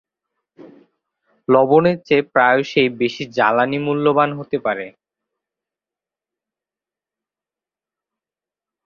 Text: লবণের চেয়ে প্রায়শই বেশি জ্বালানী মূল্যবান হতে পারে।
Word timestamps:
লবণের 1.49 1.97
চেয়ে 2.07 2.29
প্রায়শই 2.33 2.89
বেশি 3.01 3.23
জ্বালানী 3.37 3.79
মূল্যবান 3.85 4.29
হতে 4.39 4.57
পারে। 4.65 4.85